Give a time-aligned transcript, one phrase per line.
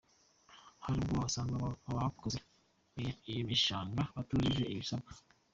[0.83, 1.53] Hari ubwo usanga
[1.91, 2.37] abakoze
[3.31, 5.11] iyo mishanga batujuje ibisabwa.